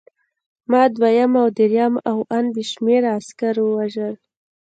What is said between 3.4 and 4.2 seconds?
ووژل